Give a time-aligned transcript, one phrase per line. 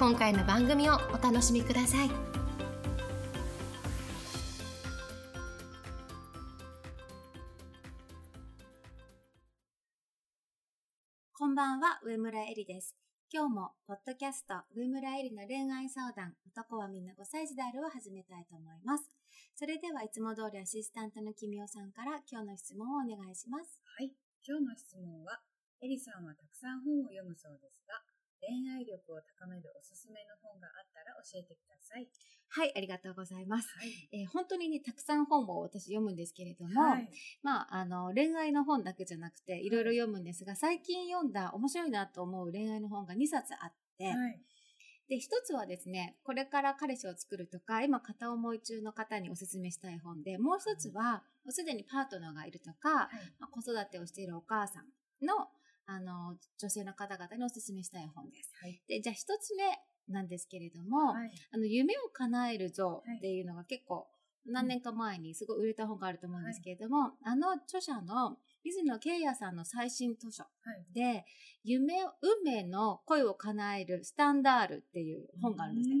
[0.00, 2.10] 今回の番組をお楽しみください
[11.34, 12.96] こんばんは、上村えりです。
[13.30, 19.04] 今日も、ポッドキャスト、上村えりの恋愛相談、男はみんな5歳児であるを始めたいと思います。
[19.54, 23.82] それでは、いつも通りアシスタントの君代さんから今日の質問をお願いします。
[23.84, 24.14] はい。
[24.48, 25.42] 今日の質問は、
[25.82, 28.00] エリさんはたくさん本を読むそうですが、
[28.50, 32.08] 恋愛力を高めるおすすめの本があったら教えてください。
[32.52, 33.68] はい、ありがとうございます。
[33.78, 34.08] はい。
[34.10, 37.08] えー本当にね、たくさん本を私読むんですけれども、はい。
[37.42, 44.40] まあ、あの、恋愛の本だけじゃなくて、いろいろ読むんですが、最近読んだ面白いなと思う恋愛の本が2冊あって、はい。
[45.08, 53.32] で、一つはですね、これから彼氏を作るとか、今片思い中の方にお勧めしたい本で、もう一つは、もうすでにパートナーがいるとか、はい。
[53.40, 55.48] まあ、子育てをしているお母さんの、
[55.90, 58.52] あの、女性の方々にお勧めしたい本です。
[58.60, 58.80] はい。
[58.86, 59.64] で、じゃあ一つ目
[60.08, 61.32] なんですけれども、はい。
[61.50, 64.06] あの、夢を叶える像っていうのが結構、
[64.46, 70.94] 何年か前にすごい売れた本があると思うんですけれども、あの著者の水野慶也さんの最新図書はい。
[70.94, 71.24] で、
[71.64, 75.96] 夢を、運命の恋を叶えるスタンダールっていう本があるんですね。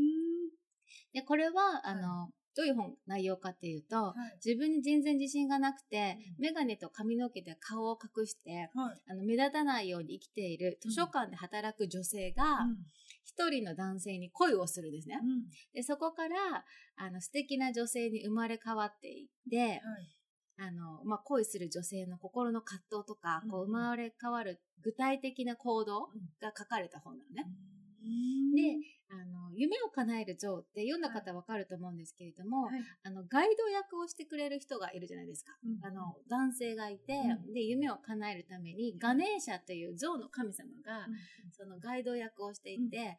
[1.12, 4.40] で、これは、あの、どういう本、内容かっていうと、はい。
[4.44, 9.02] 自分に全然自信がなくて、うんメガネと髪の毛で顔を隠して、はい。
[9.08, 12.76] あの、目立たないように生きている図書館で働く女性が、うん。
[13.24, 15.20] 一人の男性に恋をするんですね。
[15.22, 15.44] うん。
[15.72, 16.64] で、そこから、
[16.96, 19.80] あの、素敵な女性に生まれ変わっていって、はい。
[20.58, 26.08] あの、まあ、恋する女性の心の葛藤とか、こう、うん生まれ変わる具体的な行動
[26.40, 27.46] が書かれた本なのね。
[28.00, 28.76] で、で、
[29.10, 32.80] あの、夢を叶える像って読んだ方わかると思うんですけれども、はい。
[33.02, 35.52] あの、ガイド役をしてくれる人がいるじゃないですか。
[35.64, 41.06] うんあの、男性がいて、うんで、夢を叶えるために、ガネーシャという像の神様が、
[41.52, 43.18] そのガイド役をしていて、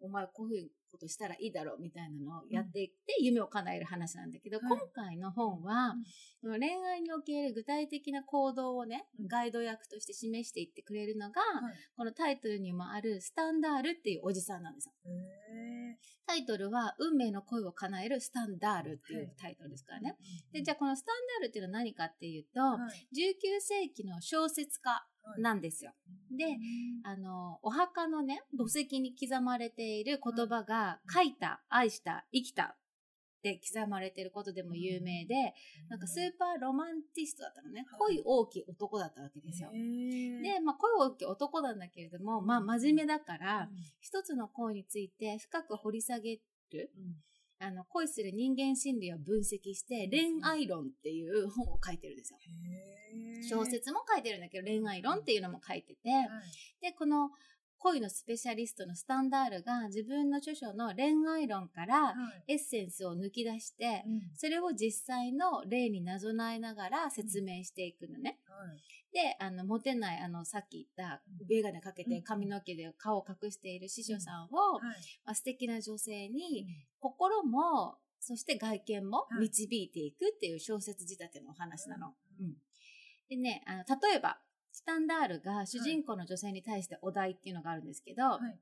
[0.00, 5.94] おお前こういうことしたらいいだろうみたいなのをやっていって、夢を叶える話なんだけど、はい今回の本は、
[6.40, 11.74] その恋愛における具体的な行動をね、うんガイド役として示していってくれるのが、はい。
[11.96, 14.92] このタイトルにもあるスタンダールっていうおじさんなんですよ。
[15.06, 20.16] へタイトルは、運命の恋を叶えるスタンダールっていうタイトルですからね。
[20.52, 23.08] で、じゃあこのスタンダールっていうのは何かっていうと、はい。
[23.14, 25.06] 19世紀の小説家
[25.36, 25.92] なんですよ。
[26.30, 26.52] でうん。
[27.04, 32.76] あの、お墓のね、土石に刻まれている言葉が、書いた、愛した、生きた
[33.38, 35.54] って刻まれていることでも有名で、
[35.88, 37.84] なんかスーパーロマンティストだったのね。
[37.88, 38.16] はい。
[38.16, 39.70] 恋大きい男だったわけですよ。
[39.70, 43.76] で、まあ恋大きい男なんだけれども、まあ真面目だから、うん。
[44.00, 46.40] 一つの恋について深く掘り下げ
[46.70, 47.16] る、うん
[47.60, 52.38] あの、恋する人間心理を分析して、恋愛論っていう本を書いてるんですよ。
[53.48, 56.28] 小説も書いてるんだけど、恋愛論っていうのも書いてて、はい。
[56.80, 57.30] で、この
[57.78, 62.14] 恋のスペシャリストのスタンダールが自分の著書の恋愛論からは
[62.48, 62.52] い。
[62.52, 68.38] エッセンスを抜き出して、うんそれを実際の例になぞなえながら説明していくのね。
[68.46, 68.97] はい。
[69.12, 74.82] で、あの、モテない、あの、さっき言った、ベガネかけて髪の毛で顔を隠している師匠さんを、はい。
[75.24, 76.66] まあ、素敵な女性に、
[77.00, 82.14] 心も、そして外見もはい導いていくっていう小説仕立てのお話なの。
[82.40, 82.56] うん。
[83.28, 84.40] でね、あの、例えば、
[84.72, 88.60] スタンダールが主人公の女性に対してお題っていうのがあるんですけど、はい。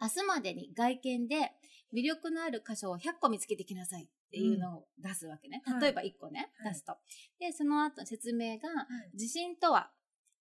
[0.00, 1.52] 明日までに外見で
[1.94, 5.60] 魅力のある箇所を100個見つけてきなさいっていうのを出すわけね。
[5.64, 6.96] はい例えば1個ね、はい出すと。
[7.40, 9.10] で、その後説明が、はい。
[9.14, 9.90] 自信とは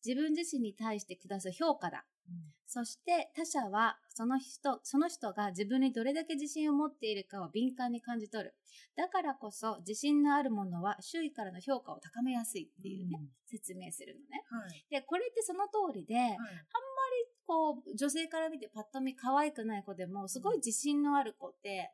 [0.06, 2.06] 自分自身に対して下す評価だ。
[2.68, 8.54] そして他者はその人、その人が自分にどれだけ自信を持っているかを敏感に感じ取る。
[8.96, 14.44] だからこそ自信のあるものは周囲からの評価を高めやすいっていうね、説明するのね。
[14.52, 14.86] はい。
[14.92, 16.38] で、これってその通りで、はい。
[17.50, 21.92] こう、女性から見てパッと見可愛くない子でも、すごい自信のある子って、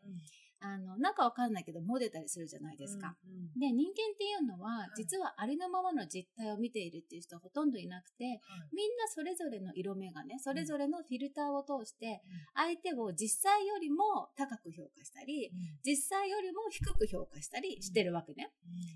[0.66, 3.16] あの、なんかわかんないけど、モテたりするじゃないですか。
[3.24, 4.90] うんうんで、人間っていうのは、い。
[4.98, 8.40] 実はありのままの実態を見ているっていう人はほとんどいなくて、はい。
[8.74, 12.22] みんなそれぞれの色目がね、それぞれのフィルターを通して、
[12.54, 15.52] 相手を実際よりも高く評価したり、
[15.86, 18.52] 実際よりも低く評価したりしてるわけね。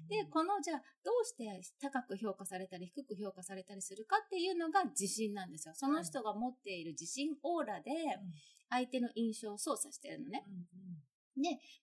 [0.09, 5.73] で、この、じゃあ、どうして高く評価されたり低く評価されたりするかっていうのが自信なんですよ。
[5.75, 7.91] その人が持っている自信オーラで、
[8.69, 10.43] 相手の印象を操作してるのね。
[10.45, 11.08] うんうん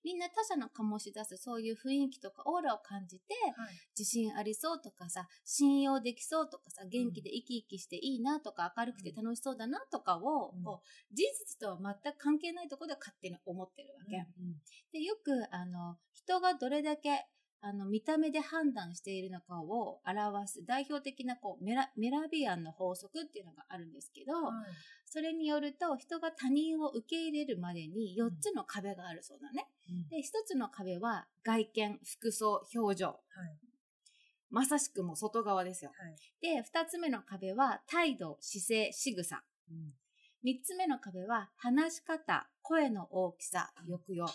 [0.04, 3.74] みんな他者の醸し出すそういう雰囲気とかオーラを感じて、はい。
[3.98, 10.62] 自信ありそうとかさ、信用できそうとかさ、元気で生き生きしていいなとか、明るくて楽しそうだなとかを、うん。
[10.62, 14.16] こう、事実とは全く関係ないところで勝手に思ってるわけ。
[14.16, 14.56] うん。
[14.92, 17.26] で、よく、あの、人がどれだけ、
[17.60, 24.54] あの、見た目で判断しているのかを表す代表的な、こう、メラ、メラビアンの法則っていうのがあるんですけど、はい
[25.08, 29.68] それによると、人が他人を受け入れるまでに4つの壁があるそうだね。
[29.88, 33.06] うんで、1つの壁は外見、服装、表情。
[33.06, 33.18] はい
[34.48, 35.92] まさしくも外側ですよ。
[35.96, 39.42] はいで、2つ目の壁は態度、姿勢、仕草。
[39.70, 39.94] うん
[40.44, 44.26] 3つ目の壁は話し方、声の大きさ、抑揚。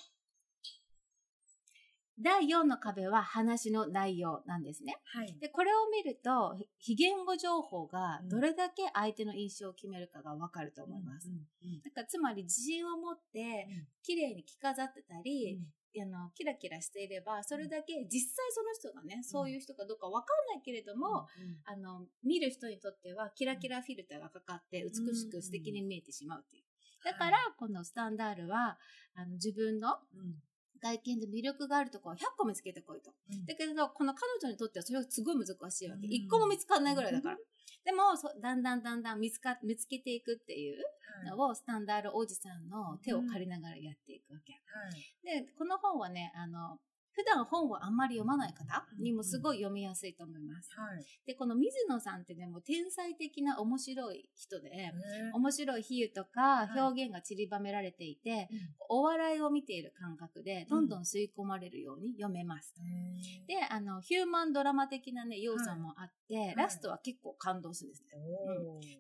[2.22, 4.98] 第4の壁は話の内容なんですね。
[5.06, 5.38] はい。
[5.40, 11.30] で、これを見ると、非言語情報がどれだけ相手の印象を決めるかがわかると思います。
[11.30, 13.88] うんうんだからつまり自信を持ってうん。
[14.04, 15.66] 綺麗に着飾ってたり、うん。
[16.02, 21.28] あのキラキラしていればそれだけ実際その人がね、そういう人かどうかわかんないけれども、
[21.66, 26.64] あの見る人にとってはキラキラフィルターがかかって美しく素敵に見えてしまうっていう。
[27.04, 28.78] だから、このスタンダールは
[29.16, 30.36] あの自分のうん
[30.82, 33.12] 外見で魅力があるところを100個見つけてこいと。
[33.32, 36.08] うんだけど、この彼女にとってはそれはすごい難しいわけ。
[36.08, 37.38] うん一個も見つかんないぐらいだから。
[37.84, 44.54] でも、そだんだんだんだん見つか、見つけていくっていうはいのを、スタンダールおじさんの手を借りながらやっていくわけ。
[44.54, 46.80] はいで、この本はね、あの、
[47.14, 50.72] 普段本をあんまり読まない方にもすごい読みやすいと思います。
[50.76, 51.06] はい。
[51.26, 54.92] で、この水野さんってね、もう天才的な面白い人で、へ
[55.34, 56.80] 面白い比喩とかはい。
[56.80, 58.58] 表現が散りばめられていて、ー
[58.90, 62.74] お笑いを見ている感覚で、どんどん吸い込まれるように読めます。
[62.80, 63.48] へー。
[63.48, 66.56] で、あの、ヒューマンドラマ的なね、要素もあって、い。
[66.56, 68.10] ラストは結構感動するんですね。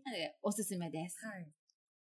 [0.05, 1.17] なので、おすすめです。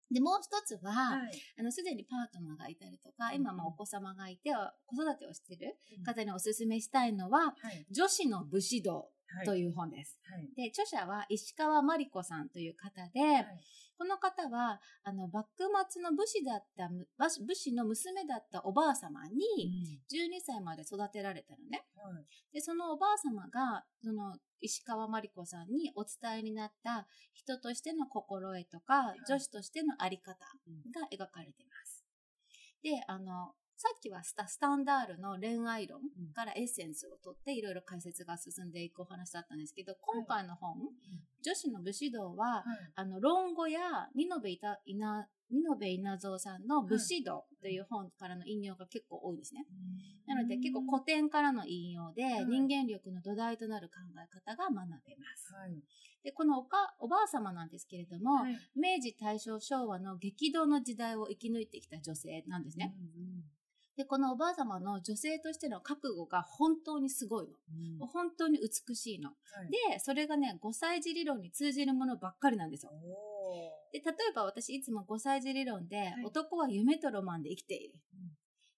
[0.09, 1.31] はいで、もう一つは、はい。
[1.59, 4.49] あの、すでにパートナーがいたりとか、うん今もお子様がいて、
[4.87, 6.03] 子育てをしているうん。
[6.03, 7.85] 方におすすめしたいのは、はい。
[7.91, 8.95] 女子の武士道。
[8.95, 10.19] はいという本です。
[10.23, 13.45] はいで、著者は石川真理子さんという方で、はい
[13.99, 15.45] この方は、あの、幕
[15.89, 21.85] 末の武士だった、む武士の娘だったおばあ様に、12歳まで育てられたのね。
[21.95, 32.05] はいで、そのおばあ様が、その、石川真理子さんにお伝えになった人としての心得とか、い女子としてのあり方うんが描かれています。
[32.81, 36.01] で、あの、さっきはスタスタンダールの恋愛論
[36.35, 40.75] からエッセンスを取っていろいろ解説が進んでいくお話だったんですけど、今回の本、
[41.41, 42.63] 女子の武士道は、はい。
[42.95, 43.79] あの、論語や
[44.13, 49.65] 二延いた、いな、二延稲造さんの武士道という本からの引用が結構多いんですね。
[50.27, 52.45] なので結構古典からの引用ではい。
[52.47, 54.75] 人間力の土台となる考え方が学
[55.07, 55.53] べます。
[55.53, 55.81] はい。
[56.21, 58.57] で、このおかおばあ様なんですけれども、はい。
[58.75, 62.93] 明治大正昭和の激動の時代を生き抜いてきた女性なんですね。
[63.99, 67.53] で、このおばあ様の女性としての覚悟が本当にすごいの。
[67.69, 69.31] うんうん本当に美しいの。
[69.31, 69.35] は
[69.65, 72.93] いで、それがね、5歳児理論に通じるものばっかりなんですよ。
[72.93, 77.99] おで、例えば私いつも5歳児理論で、い男は夢とロマンで生きている。
[78.13, 78.19] うん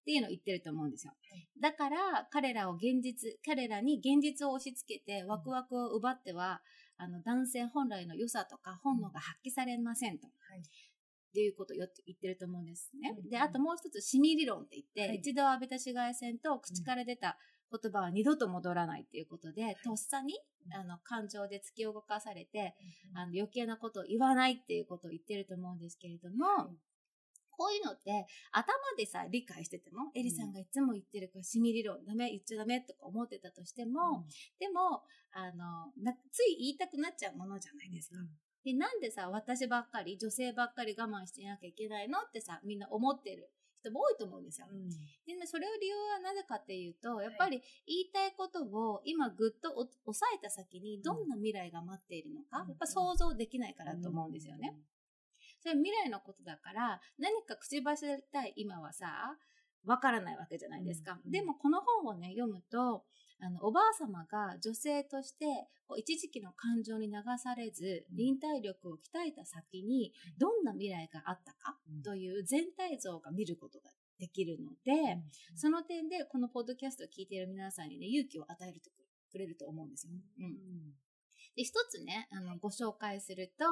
[0.01, 1.47] っていうのを言ってると思うんですよはい。
[1.61, 6.63] だから、彼らを現実、彼らに現実を押し付けて、ワクワクを奪っては、
[6.97, 10.25] あの、男性本来の良さとか本能が発揮されませんと。
[10.25, 10.63] はい
[11.31, 13.15] っていうことを言ってると思うんですね。
[13.17, 15.19] うんで、あともう一つ、シミ理論って言って、はい。
[15.19, 17.37] 一度浴びた紫外線と口から出た
[17.71, 20.37] 言葉は二度と戻らないっていうことで、とっさに、
[20.73, 22.75] あの、感情で突き動かされて、
[23.15, 26.75] あの余計なことを言わないっていうことを言ってると思うんですけれども、
[27.51, 34.25] こういうのって頭でさ理解してても、エリさんがいつも言ってるから、シミ理論ダメ、言っちゃダメとか思ってたとしても、
[34.59, 38.15] でも、あの、なつい言いたくなっちゃうものじゃないですか。
[38.63, 43.49] で、なんでさ、私ばっかり、女性ばっかり我慢してなきゃいけないのってさ、みんな思ってる
[43.81, 44.67] 人も多いと思うんですよ。
[44.71, 44.89] うん。
[44.89, 52.69] でね、それを理由はなぜかっていうと、やっぱり言いたいことを今ぐっとお抑えた先にどんな未来が待っているのか、うん。
[52.69, 54.75] やっぱ想像できないからと思うんですよね。
[55.61, 59.37] それは未来のことだから、何か口走りたい今はさ、
[59.85, 61.19] わからないわけじゃないですか。
[61.25, 61.31] うん。
[61.31, 63.03] でもこの本をね、読むと、
[63.41, 65.45] あの、おばあ様が女性として、
[65.97, 68.17] 一時期の感情に流されず、うん。
[68.17, 72.03] 忍耐力を鍛えた先に、どんな未来があったかうん。
[72.03, 75.19] という全体像が見ることができるので、
[75.55, 78.91] その点でこのポッドキャストを聞いている皆さんにね、勇気を与えると
[79.31, 80.13] くれると思うんですよ。
[80.39, 80.53] うん。
[81.55, 83.65] で、一つね、あの、ご紹介すると、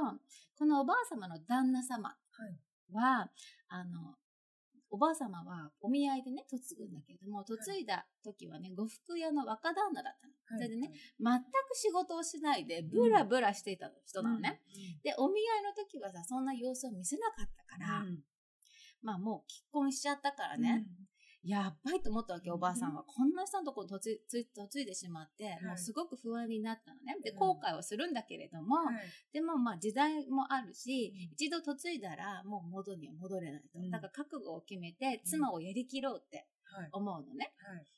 [0.58, 2.16] このおばあ様の旦那様
[2.92, 3.30] は、
[3.68, 4.16] あの、
[4.92, 10.34] おばあ様はお見合いでね、嫁ぐんだけれども、嫁いだ時はね、呉服屋の若旦那だったの。
[10.58, 14.62] それでね、全く仕事をしないで、ブラブラしていた人なのね。
[15.04, 18.06] で、お見合いの時はさ、そんな様子を見せなかったから、
[19.02, 20.86] まあもう結婚しちゃったからね、
[21.44, 23.04] やっばいと思ったわけ、おばあさんは。
[23.04, 24.20] こんな人のところに
[24.56, 27.18] 嫁いでしまって、もうすごく不安になったのね。
[27.24, 28.78] で、後悔はするんだけれども、
[29.32, 33.80] でもまあ時代もあるし、一度嫁いだらもう元には戻れないと。
[33.90, 36.46] だから覚悟を決めて、妻をやりきろうって
[36.92, 37.54] 思うのね。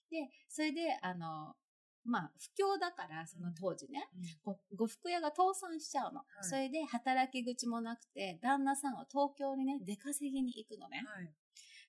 [0.09, 1.55] で、それで、あの、
[2.03, 4.07] まあ、不況だから、その当時ね、
[4.75, 6.21] 呉服屋が倒産しちゃうの。
[6.41, 11.03] それで働き口もなくて、旦那さんは東京にね、出稼ぎに行くのね。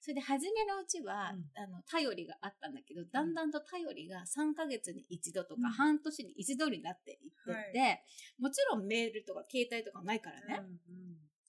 [0.03, 8.03] それで初めのうちは、うん、あの、頼りがあったんだけど、だんだんと頼りが3ヶ月に一度とか、半年に一度になっていってて、はい、
[8.41, 10.67] もちろんメールとか携帯とかないからね。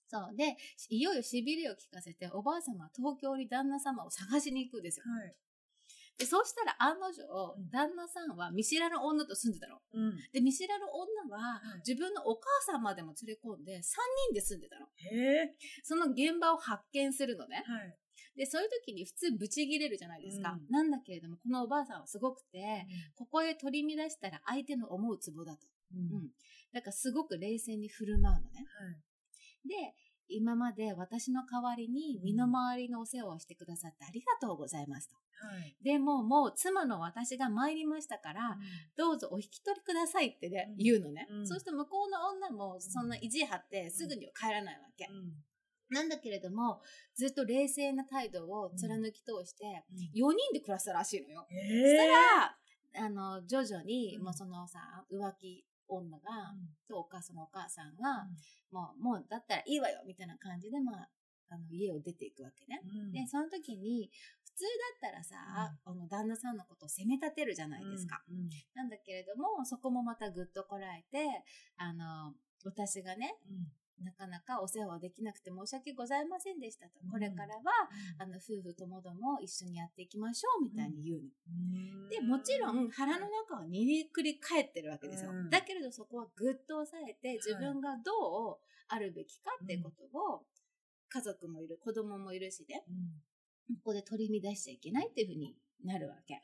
[0.06, 0.36] そう。
[0.36, 0.56] で、
[0.88, 5.04] いよいよ痺れを聞かせて、おばあ様は東京に旦那様を探しに行くんですよ。
[5.10, 5.34] はい、
[6.16, 7.26] で、そうしたら案の定、
[7.72, 9.80] 旦那さんは見知らぬ女と住んでたの。
[9.94, 13.82] うん、で、見知らぬ女は、自分のお母さんまでも連れ込んで、3
[14.30, 14.86] 人で住んでたの。
[15.82, 17.64] その現場を発見するのね。
[17.66, 17.98] はい
[18.36, 20.52] で、そういう時に普通ブチギレるじゃないですか。
[20.52, 22.66] うん、なんだけれども、このおばあさんはすごくて、うん、
[23.14, 25.66] ここへ取り乱したら相手の思うツボだと。
[25.94, 26.30] うん。
[26.72, 28.66] だからすごく冷静に振る舞うのね。
[28.78, 28.90] は
[29.64, 29.94] い、で、
[30.28, 35.16] 今まで私の代わりに身の回りのお世話をしてくださってありがとうございますと。
[35.46, 38.56] はい、でももう妻の私が参りましたから、
[38.96, 41.28] どうぞお引き取りくださいってね、言うのね。
[41.44, 45.08] そうすると向こうの女もそんな意地張ってすぐには帰らないわけ。
[45.90, 46.80] なんだけれども、
[47.14, 51.46] ずっと冷静な態度を貫き通して、4人で暮らしたらしいのよ。
[51.48, 56.54] そしたら、あの、徐々に、もうそのさ、浮気女が、
[56.88, 58.26] とお母さんのお母さんが、
[58.70, 61.08] もう、もう、だったらいいわよ、みたいな感じで、まあ、
[61.50, 62.80] あの、家を出ていくわけね。
[63.12, 64.10] で、その時に、
[64.42, 64.64] 普通
[65.02, 65.36] だったらさ、
[65.84, 68.22] あの、旦那さんのことを責め立てるじゃないですか。
[68.74, 71.26] なんだけれども、そこもまたぐっとこらえて、
[71.76, 73.34] あの、私がね、
[74.02, 77.00] なかなかお世話できなくて申し訳ございませんでしたと。
[77.04, 77.62] うん、これからは、
[78.16, 81.28] うん、あの、夫婦ともども一緒にやっていきましょう、みたいに言うの。
[81.48, 85.30] うん、で、もちろん腹の中はにりくり返ってるわけですよ。
[85.50, 88.56] だけれどそこはぐっと抑えて、自分がどう
[88.88, 90.44] あるべきかってことを、
[91.08, 92.84] 家族もいる、子供もいるしね、
[93.68, 96.42] ここで取り乱しちゃいけないっていうふうになるわけ。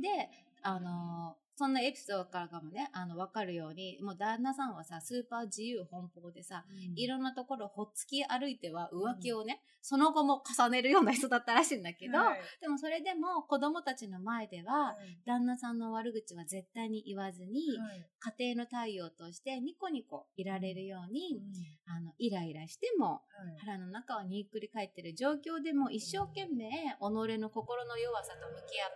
[0.00, 0.30] で、
[0.62, 21.40] あのーそんなエピソードからかもね、あの、わかるように、もう旦那さんはさ、スーパー自由奔放でさ、うん、いろんなところほっつき歩いては浮気をね、うん、その後も重ねるような人だったらしいんだけど、はい、でもそれでも子供たちの前では、旦那さんの悪口は絶対に言わずに、はい、家庭の太陽としてニコニコいられるように、
[21.86, 23.22] あの、イライラしても、
[23.60, 28.90] 腹の中はにっくり返ってる状況でも一生懸命、己の心の弱さと向き合っ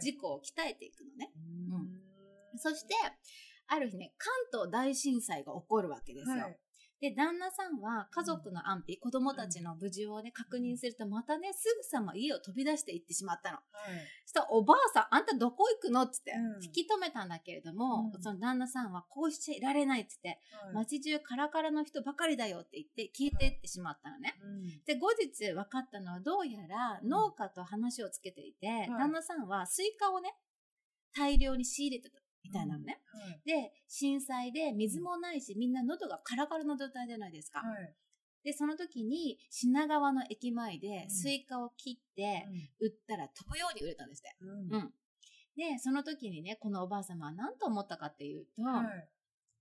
[0.00, 1.30] て、自己を鍛えていくのね。
[1.36, 1.97] うん
[2.58, 2.94] そして、
[3.66, 6.36] ある日ね、関東大震災が起こるわけですよ。
[6.36, 6.58] はい。
[7.00, 13.58] で、旦那さんは家族の安否、うん、子供たちの無事をね、確認すると、またね、すぐさま家を飛び出して行ってしまったの。
[13.58, 13.64] はい、
[14.24, 16.02] そしたら、おばあさん、あんたどこ行くの？
[16.02, 24.34] って言って、引き止めたんだけれども、うん、その旦那さんはこうしちゃいられないって言って、はい、街中カラカラの人ばかりだよって言って消えていってしまったのね。
[24.42, 30.34] うん、で、後日分かったのは、どうやら農家と話をつけていて、旦那さんはスイカをね、
[31.14, 32.18] 大量に仕入れてた。
[32.44, 33.00] みたいなのね、
[33.44, 37.60] で、震災で水もないし、みんな喉がカラカラな状態じゃないですか。
[37.60, 37.94] はい、
[38.44, 42.46] で、その時に品川の駅前でスイカを切って
[42.80, 44.36] 売ったら飛ぶように売れたんですって。
[44.40, 44.74] うん。
[44.74, 44.92] うん、
[45.56, 49.08] で、その時にね、このおばあ様は何と思ったかっていうと、はい。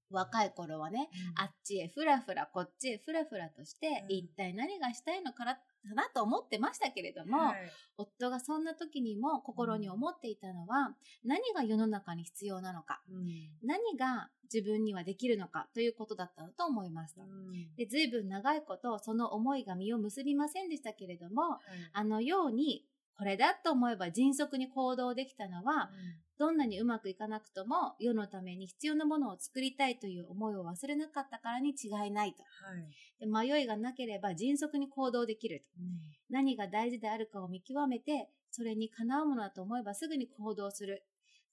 [0.10, 5.44] 若い頃はね、うん、あっちへふらふら、こっちへふらふらとして、うん、一体何がしたいのか
[5.86, 17.22] ななと思ってましたけれども、はい、夫がそんな時にも心に思っていたのは、何が世の中に必要なのか、うん、何が自分にはできるのかということだったのと思いますと。
[17.22, 21.60] うん、で随分長いことその思いが実を結びませんでしたけれども、はい、
[21.94, 22.86] あのように
[23.18, 25.90] これだと思えば迅速に行動できたのは、
[26.38, 32.44] どんなにうまくいかなくとも世のために必要なものを作りたいという思いを忘れなかったからに違いないと。
[32.44, 35.86] はい、で迷いがなければ迅速に行動できると、うん、
[36.30, 41.04] 何が大事であるかを見極めて、それにかなうものだと思えばすぐに行動する。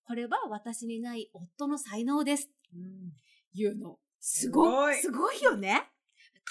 [0.06, 2.50] これは私にない夫の才能です。
[2.74, 3.12] うん、
[3.54, 3.98] いうの。
[4.20, 4.96] すごい。
[4.96, 5.90] すごいよね。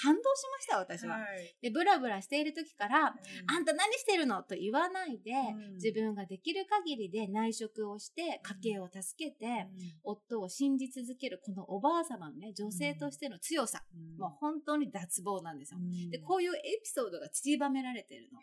[0.03, 1.15] 感動しました、私は。
[1.15, 1.55] はい。
[1.61, 3.55] で、ブラブラしている時から、うん。
[3.55, 4.43] あんた何してるの？
[4.43, 5.73] と言わないで、うん。
[5.75, 9.67] 自分ができる限りで内職をして、家計を助けて、
[10.03, 13.85] 夫を信じ続けるこのおばあ様のね、女性としての強さ。
[13.95, 14.17] うん。
[14.17, 15.79] もう本当に脱帽なんですよ。
[15.79, 16.09] うん。
[16.09, 18.39] で、こういうエピソードが散りばめられてるの。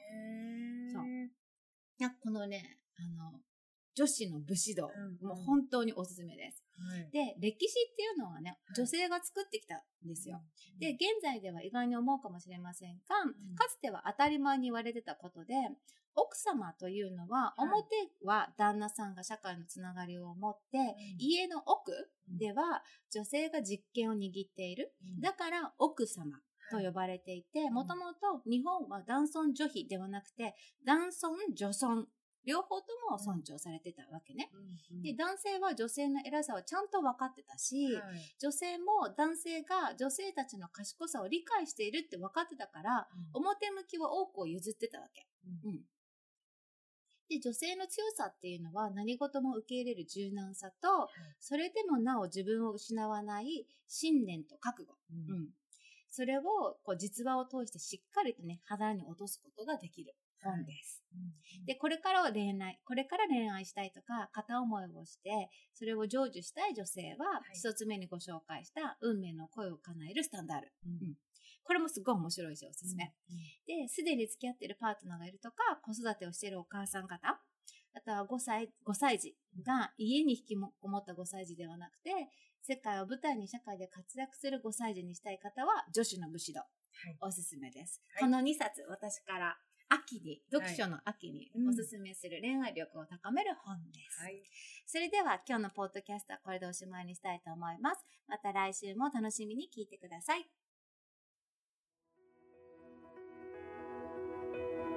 [0.93, 1.05] そう。
[1.27, 3.39] いやこのね、あの、
[4.01, 6.65] 女子の武士道、うんもう本当におすすめです。
[6.79, 7.11] はい。
[7.13, 10.41] で、歴史っていうのはね、女性が作ってきたんですよ。
[10.79, 13.55] で、現在では意外に思うかもしれませんが、ん。
[13.57, 15.55] かつては当たり前に言われてたことで、
[16.15, 17.69] 奥様というのは、はい。
[17.69, 17.87] 表
[18.25, 21.93] は旦那さんが社会のつながりを持って、家の奥
[22.39, 24.95] では女性が実権を握っている。
[25.21, 26.41] だから奥様
[26.71, 30.55] と呼ばれていて、んもともと日本は男尊女卑ではなくて、
[30.87, 32.07] 男尊女尊、
[32.47, 34.51] 両方とも尊重されてたわけね。
[35.03, 38.01] で、男性は女性の偉さをちゃんと分かってたし、
[38.41, 45.27] 女性も男性が女性たちの賢さを理解しているって分かってたから、表向きは多くを譲ってたわけ。
[45.65, 45.81] うん。
[47.29, 54.95] で、女性の強さっていうのは何事も受け入れる柔軟さと、それでもなお自分を失わない信念と覚悟。
[55.13, 55.51] うん。
[56.11, 56.43] それを
[56.83, 61.03] こう実話を通してしっかりとね、肌に落とすことができる本です。
[61.67, 70.73] で、これからは恋愛、これから恋愛したいとか、片思いをして、それを成就したい女性は、い一つ目にご紹介した運命の恋を叶えるスタンダール。
[70.87, 71.17] うん
[71.63, 73.15] これもすごい面白いし、おすすめ。
[73.67, 77.41] で、すでに付き合ってるパートナーがいるとか、子育てをしているお母さん方、
[77.95, 82.11] あとは5歳、5歳児が家に引きこもった5歳児ではなくて、
[82.63, 86.63] 世界を舞台に社会で活躍する5歳児にしたい方は、女子の武士道。
[87.21, 88.03] おすすめです。
[88.15, 89.59] はいこの2冊、私から
[89.91, 94.21] 秋に、読書の秋にうんおすすめする恋愛力を高める本です。
[94.21, 94.41] はい。
[94.87, 98.05] それでは今日のポッドキャストはこれでおしまいにしたいと思います。
[98.29, 100.49] また来週も楽しみに聞いてください。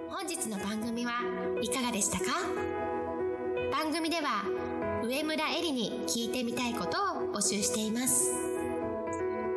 [0.09, 1.13] 本日の番組は
[1.61, 2.25] いかがでしたか？
[3.71, 4.43] 番組では
[5.03, 8.31] 上村えりに聞いてみたいことを募集しています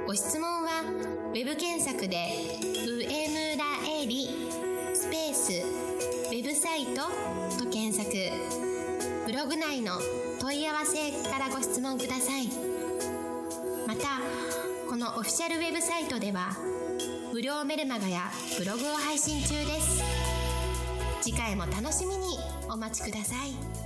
[0.06, 0.82] ご質問は
[1.28, 2.26] ウェブ検索で
[2.88, 4.28] 「上村えり」
[5.46, 5.52] ス
[6.26, 7.02] 「ウェブサイト」
[7.56, 8.10] と検索。
[9.26, 9.92] ブログ内の
[10.40, 12.48] 問い合わせからご質問ください。
[13.86, 14.20] また
[14.88, 16.56] このオフィシャルウェブサイトでは
[17.32, 18.22] 無料メルマガや
[18.58, 20.02] ブログを配信中です。
[21.20, 22.38] 次回も楽しみに
[22.68, 23.85] お待ちください。